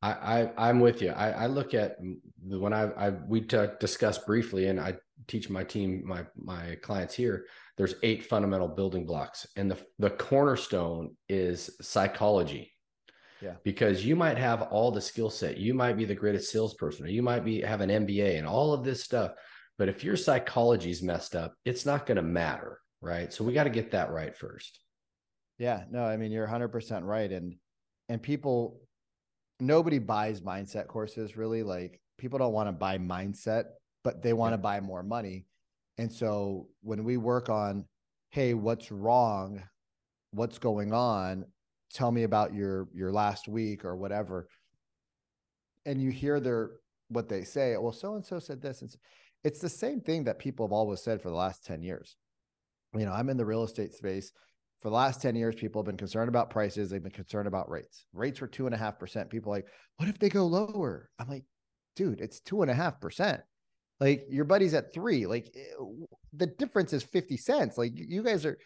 [0.03, 1.11] I, I am with you.
[1.11, 1.97] I, I look at
[2.45, 6.75] the, when I, I we t- discussed briefly, and I teach my team, my my
[6.81, 7.45] clients here.
[7.77, 12.71] There's eight fundamental building blocks, and the the cornerstone is psychology.
[13.41, 13.55] Yeah.
[13.63, 17.09] Because you might have all the skill set, you might be the greatest salesperson, or
[17.09, 19.31] you might be have an MBA and all of this stuff,
[19.77, 23.33] but if your psychology is messed up, it's not going to matter, right?
[23.33, 24.79] So we got to get that right first.
[25.57, 25.83] Yeah.
[25.91, 27.55] No, I mean you're 100 percent right, and
[28.09, 28.81] and people
[29.63, 31.63] nobody buys mindset courses really.
[31.63, 33.65] Like people don't want to buy mindset,
[34.03, 34.61] but they want to yeah.
[34.61, 35.45] buy more money.
[35.97, 37.85] And so when we work on,
[38.29, 39.63] hey, what's wrong?
[40.31, 41.45] What's going on?
[41.93, 44.47] Tell me about your your last week or whatever.
[45.85, 46.71] And you hear their
[47.09, 47.77] what they say.
[47.77, 48.93] Well, so and so said this, and
[49.43, 52.15] it's the same thing that people have always said for the last ten years.
[52.97, 54.31] You know, I'm in the real estate space
[54.83, 56.89] for the last 10 years, people have been concerned about prices.
[56.89, 58.05] They've been concerned about rates.
[58.11, 59.29] Rates were two and a half percent.
[59.29, 59.65] People like,
[59.95, 61.09] what if they go lower?
[61.17, 61.45] I'm like,
[61.95, 63.39] dude, it's two and a half percent.
[64.01, 65.25] Like your buddy's at three.
[65.25, 65.83] Like eh,
[66.33, 67.77] the difference is 50 cents.
[67.77, 68.57] Like you guys are,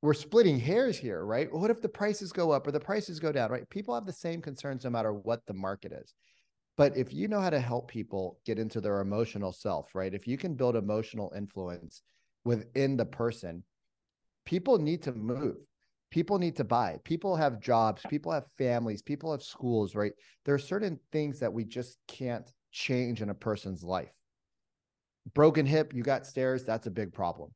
[0.00, 1.52] we're splitting hairs here, right?
[1.52, 3.68] What if the prices go up or the prices go down, right?
[3.68, 6.14] People have the same concerns no matter what the market is.
[6.78, 10.14] But if you know how to help people get into their emotional self, right?
[10.14, 12.00] If you can build emotional influence
[12.46, 13.64] within the person,
[14.46, 15.56] people need to move.
[16.10, 16.98] People need to buy.
[17.04, 18.00] People have jobs.
[18.08, 19.02] People have families.
[19.02, 20.12] People have schools right?
[20.44, 24.12] There are certain things that we just can't change in a person's life.
[25.34, 27.50] Broken hip you got stairs that's a big problem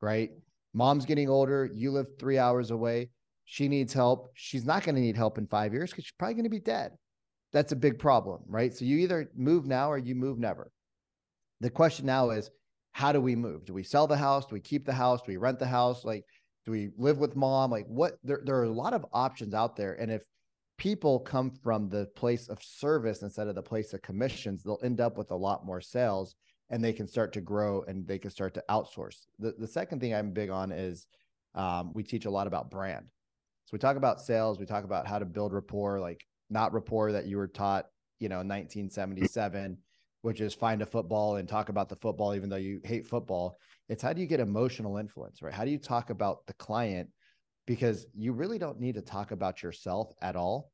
[0.00, 0.30] right?
[0.74, 3.10] Mom's getting older you live three hours away
[3.50, 4.30] she needs help.
[4.34, 6.60] She's not going to need help in five years because she's probably going to be
[6.60, 6.92] dead.
[7.52, 8.74] That's a big problem right?
[8.74, 10.70] So you either move now or you move never.
[11.60, 12.50] The question now is
[12.92, 13.64] how do we move?
[13.64, 14.46] Do we sell the house?
[14.46, 15.20] Do we keep the house?
[15.20, 16.04] Do we rent the house?
[16.04, 16.24] Like,
[16.64, 17.70] do we live with mom?
[17.70, 18.14] Like, what?
[18.24, 19.94] There, there are a lot of options out there.
[19.94, 20.22] And if
[20.78, 25.00] people come from the place of service instead of the place of commissions, they'll end
[25.00, 26.34] up with a lot more sales
[26.70, 29.26] and they can start to grow and they can start to outsource.
[29.38, 31.06] The, the second thing I'm big on is
[31.54, 33.06] um, we teach a lot about brand.
[33.64, 37.12] So we talk about sales, we talk about how to build rapport, like not rapport
[37.12, 37.86] that you were taught,
[38.18, 39.78] you know, 1977
[40.22, 43.58] which is find a football and talk about the football, even though you hate football.
[43.88, 45.54] It's how do you get emotional influence, right?
[45.54, 47.08] How do you talk about the client?
[47.66, 50.72] Because you really don't need to talk about yourself at all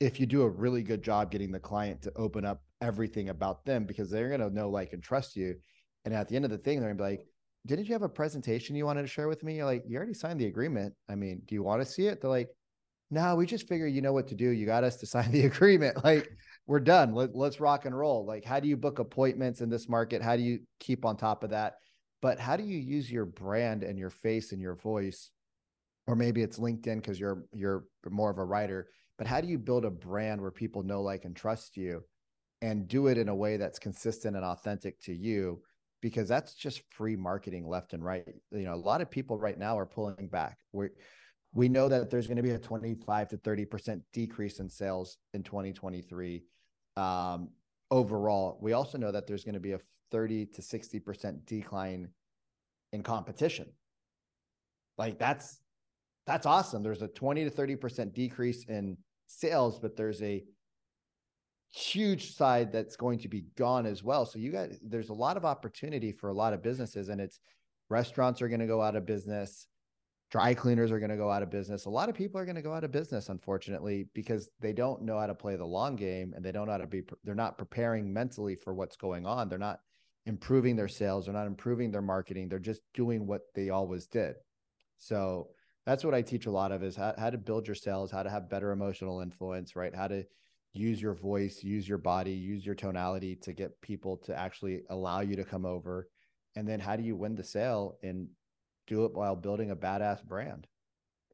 [0.00, 3.64] if you do a really good job getting the client to open up everything about
[3.66, 5.54] them because they're going to know, like, and trust you.
[6.04, 7.26] And at the end of the thing, they're going to be like,
[7.66, 9.56] didn't you have a presentation you wanted to share with me?
[9.56, 10.94] You're like, you already signed the agreement.
[11.10, 12.20] I mean, do you want to see it?
[12.20, 12.48] They're like,
[13.10, 14.48] no, we just figure you know what to do.
[14.48, 16.02] You got us to sign the agreement.
[16.02, 16.30] Like,
[16.66, 17.14] we're done.
[17.14, 18.24] Let, let's rock and roll.
[18.24, 20.22] Like, how do you book appointments in this market?
[20.22, 21.74] How do you keep on top of that?
[22.22, 25.30] But how do you use your brand and your face and your voice?
[26.06, 28.88] Or maybe it's LinkedIn because you're you're more of a writer.
[29.16, 32.02] But how do you build a brand where people know, like, and trust you,
[32.62, 35.62] and do it in a way that's consistent and authentic to you?
[36.00, 38.24] Because that's just free marketing left and right.
[38.50, 40.58] You know, a lot of people right now are pulling back.
[40.72, 40.90] We're
[41.52, 45.42] we know that there's going to be a 25 to 30% decrease in sales in
[45.42, 46.44] 2023
[46.96, 47.48] um,
[47.90, 48.58] overall.
[48.60, 49.80] We also know that there's going to be a
[50.12, 52.08] 30 to 60% decline
[52.92, 53.66] in competition.
[54.98, 55.60] Like that's
[56.26, 56.82] that's awesome.
[56.82, 60.44] There's a 20 to 30% decrease in sales, but there's a
[61.72, 64.26] huge side that's going to be gone as well.
[64.26, 67.40] So you got there's a lot of opportunity for a lot of businesses and it's
[67.88, 69.66] restaurants are going to go out of business
[70.30, 71.86] dry cleaners are going to go out of business.
[71.86, 75.02] A lot of people are going to go out of business, unfortunately, because they don't
[75.02, 77.34] know how to play the long game and they don't know how to be, they're
[77.34, 79.48] not preparing mentally for what's going on.
[79.48, 79.80] They're not
[80.26, 81.24] improving their sales.
[81.24, 82.48] They're not improving their marketing.
[82.48, 84.36] They're just doing what they always did.
[84.98, 85.48] So
[85.84, 88.22] that's what I teach a lot of is how, how to build your sales, how
[88.22, 89.94] to have better emotional influence, right?
[89.94, 90.24] How to
[90.72, 95.20] use your voice, use your body, use your tonality to get people to actually allow
[95.20, 96.08] you to come over.
[96.54, 98.28] And then how do you win the sale in
[98.90, 100.66] do it while building a badass brand.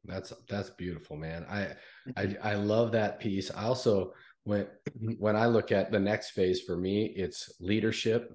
[0.05, 1.45] That's that's beautiful, man.
[1.49, 1.73] I
[2.15, 3.51] I I love that piece.
[3.51, 4.67] I also when
[5.17, 8.33] when I look at the next phase for me, it's leadership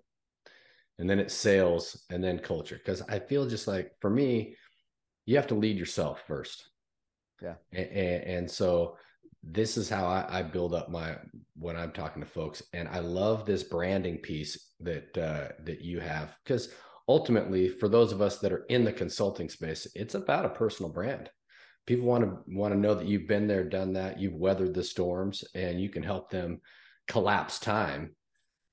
[0.98, 4.56] and then it's sales and then culture because I feel just like for me,
[5.24, 6.68] you have to lead yourself first.
[7.40, 7.54] Yeah.
[7.72, 8.96] And, and, and so
[9.42, 11.16] this is how I, I, build up my
[11.56, 15.98] when I'm talking to folks, and I love this branding piece that uh, that you
[15.98, 16.68] have because
[17.12, 20.90] ultimately, for those of us that are in the consulting space, it's about a personal
[20.90, 21.28] brand.
[21.86, 24.82] People want to want to know that you've been there, done that, you've weathered the
[24.82, 26.60] storms, and you can help them
[27.08, 28.14] collapse time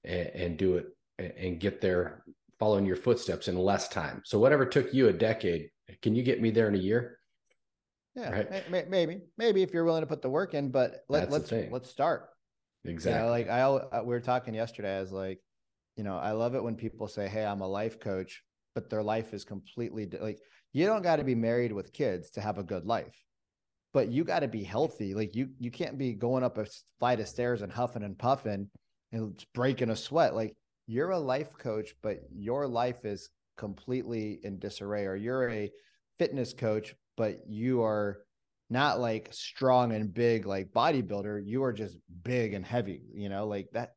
[0.06, 0.86] and, and do it
[1.18, 2.24] and get there
[2.60, 4.22] following your footsteps in less time.
[4.24, 5.70] So whatever took you a decade,
[6.02, 7.20] can you get me there in a year?
[8.16, 8.72] Yeah, right?
[8.72, 11.90] may, maybe, maybe if you're willing to put the work in, but let, let's let's
[11.90, 12.30] start.
[12.86, 13.20] Exactly.
[13.20, 13.62] You know, like I,
[13.98, 14.98] uh, we were talking yesterday.
[14.98, 15.40] I was like,
[16.00, 18.41] you know, I love it when people say, "Hey, I'm a life coach,"
[18.74, 20.39] but their life is completely like
[20.72, 23.22] you don't got to be married with kids to have a good life,
[23.91, 25.14] but you got to be healthy.
[25.14, 26.68] Like you, you can't be going up a
[27.00, 28.70] flight of stairs and huffing and puffing
[29.12, 30.34] and breaking a sweat.
[30.34, 30.56] Like
[30.88, 35.70] you're a life coach, but your life is completely in disarray, or you're a
[36.18, 38.20] fitness coach, but you are
[38.70, 41.41] not like strong and big like bodybuilder.
[41.45, 43.95] You are just big and heavy, you know, like that.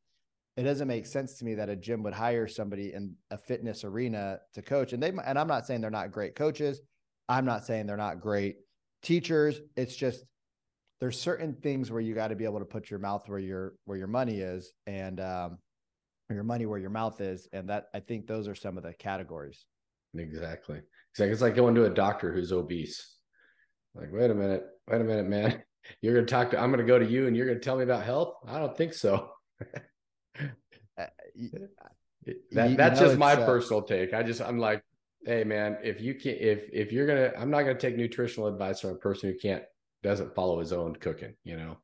[0.55, 3.83] It doesn't make sense to me that a gym would hire somebody in a fitness
[3.83, 4.93] arena to coach.
[4.93, 6.81] And they, and I'm not saying they're not great coaches.
[7.27, 8.57] I'm not saying they're not great
[9.01, 9.59] teachers.
[9.75, 10.23] It's just,
[10.99, 13.73] there's certain things where you got to be able to put your mouth where your
[13.83, 15.57] where your money is and um
[16.29, 18.93] your money where your mouth is and that i think those are some of the
[18.93, 19.65] categories
[20.15, 20.79] exactly
[21.11, 23.13] exactly it's like going to a doctor who's obese
[23.95, 25.63] like, wait a minute, wait a minute, man.
[26.01, 28.05] You're to talk to, I'm to go to you and you're to tell me about
[28.05, 28.35] health?
[28.47, 29.31] I don't think so.
[30.97, 31.05] uh,
[32.51, 34.13] that, that's just my uh, personal take.
[34.13, 34.83] I just, I'm like,
[35.25, 37.97] hey man, if you can't if, if you're going to, I'm not going to take
[37.97, 39.63] nutritional advice from a person who can't,
[40.01, 41.77] doesn't follow his own cooking, you know?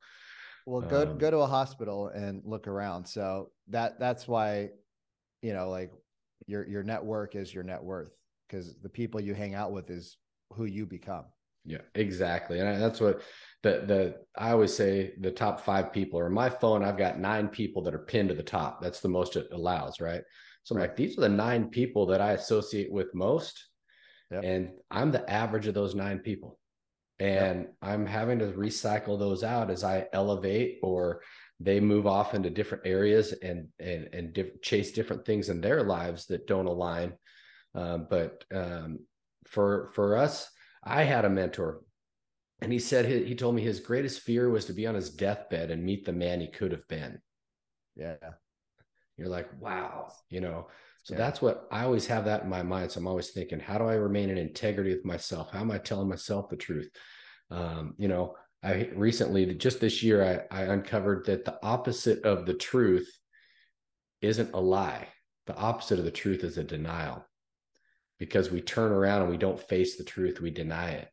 [0.66, 3.06] Well, go, um, go to a hospital and look around.
[3.06, 4.70] So that, that's why,
[5.42, 5.92] you know, like
[6.48, 8.12] your, your network is your net worth
[8.48, 10.18] because the people you hang out with is
[10.54, 11.26] who you become.
[11.66, 12.60] Yeah, exactly.
[12.60, 13.22] And that's what
[13.64, 17.50] the the I always say the top five people or my phone, I've got nine
[17.50, 18.82] people that are pinned to the top.
[18.82, 20.22] That's the most it allows, right?
[20.64, 23.68] So I'm like, these are the nine people that I associate with most.
[24.32, 24.44] Yep.
[24.44, 26.60] And I'm the average of those nine people.
[27.20, 27.74] And yep.
[27.82, 31.22] I'm having to recycle those out as I elevate or
[31.60, 35.84] they move off into different areas and and and diff- chase different things in their
[35.84, 37.14] lives that don't align.
[37.76, 39.00] Um, but um,
[39.48, 40.50] for for us,
[40.84, 41.82] I had a mentor,
[42.62, 45.10] and he said he, he told me his greatest fear was to be on his
[45.10, 47.20] deathbed and meet the man he could have been.
[47.96, 48.16] Yeah.
[49.18, 50.68] You're like, wow, you know.
[51.04, 51.20] So yeah.
[51.20, 52.92] that's what I always have that in my mind.
[52.92, 55.52] So I'm always thinking, how do I remain in integrity with myself?
[55.52, 56.90] How am I telling myself the truth?
[57.50, 62.46] Um, you know, I recently, just this year, I, I uncovered that the opposite of
[62.46, 63.10] the truth
[64.22, 65.08] isn't a lie.
[65.48, 67.26] The opposite of the truth is a denial
[68.20, 71.10] because we turn around and we don't face the truth we deny it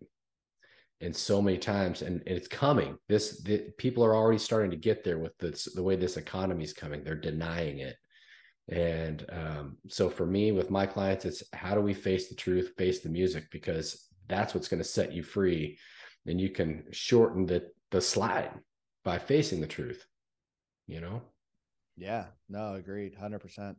[1.01, 2.97] and so many times and, and it's coming.
[3.09, 6.65] This the, people are already starting to get there with this the way this economy
[6.65, 7.05] is coming.
[7.05, 7.97] They're denying it.
[8.69, 12.73] And um, so for me with my clients it's how do we face the truth
[12.77, 13.45] face the music?
[13.51, 15.79] Because that's what's going to set you free
[16.27, 18.51] and you can shorten the the slide
[19.05, 20.05] by facing the truth
[20.87, 21.23] you know?
[21.97, 22.27] Yeah.
[22.49, 23.17] No agreed.
[23.21, 23.77] 100%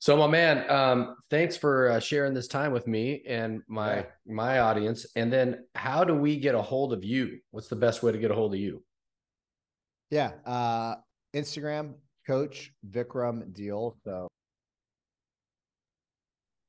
[0.00, 4.04] so, my man, um, thanks for uh, sharing this time with me and my yeah.
[4.26, 5.04] my audience.
[5.14, 7.38] And then, how do we get a hold of you?
[7.50, 8.82] What's the best way to get a hold of you?
[10.10, 10.94] Yeah, uh,
[11.34, 11.96] Instagram,
[12.26, 13.92] Coach Vikram Deol.
[14.02, 14.26] So,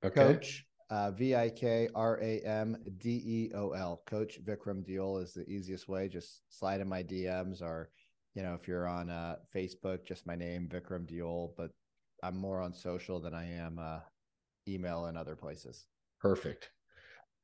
[0.04, 0.34] okay.
[0.34, 4.02] Coach uh, V I K R A M D E O L.
[4.08, 6.10] Coach Vikram Deol is the easiest way.
[6.10, 7.92] Just slide in my DMs, or
[8.36, 11.52] you know, if you're on uh, Facebook, just my name, Vikram Deol.
[11.56, 11.72] But
[12.24, 14.00] I'm more on social than I am uh,
[14.68, 15.86] email and other places.
[16.20, 16.70] Perfect.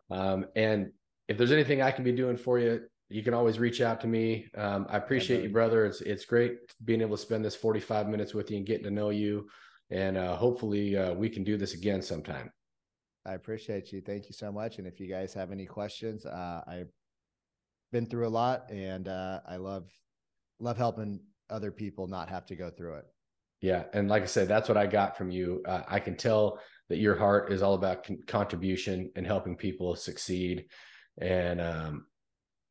[0.09, 0.91] Um, and
[1.27, 4.07] if there's anything I can be doing for you, you can always reach out to
[4.07, 4.47] me.
[4.55, 5.85] Um, I appreciate you, brother.
[5.85, 8.91] It's it's great being able to spend this 45 minutes with you and getting to
[8.91, 9.47] know you.
[9.89, 12.51] And uh, hopefully uh, we can do this again sometime.
[13.25, 14.01] I appreciate you.
[14.01, 14.77] Thank you so much.
[14.77, 16.91] And if you guys have any questions, uh, I've
[17.91, 19.89] been through a lot, and uh, I love
[20.59, 23.05] love helping other people not have to go through it.
[23.61, 25.63] Yeah, and like I said, that's what I got from you.
[25.67, 29.95] Uh, I can tell that your heart is all about con- contribution and helping people
[29.95, 30.65] succeed.
[31.19, 32.05] And um,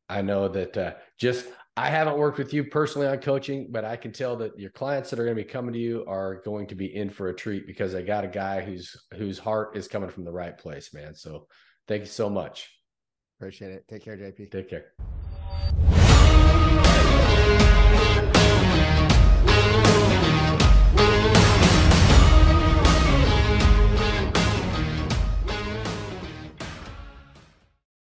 [0.09, 3.97] I know that uh, just I haven't worked with you personally on coaching, but I
[3.97, 6.67] can tell that your clients that are going to be coming to you are going
[6.69, 9.89] to be in for a treat because I got a guy whose whose heart is
[9.89, 11.15] coming from the right place, man.
[11.15, 11.49] So
[11.87, 12.71] thank you so much.
[13.39, 13.85] Appreciate it.
[13.89, 14.51] Take care, JP.
[14.51, 16.06] Take care.